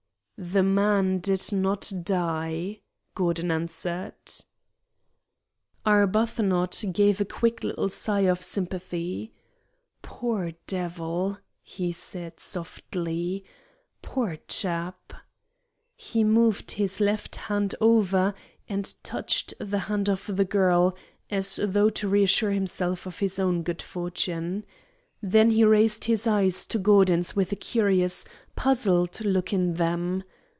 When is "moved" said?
16.23-16.71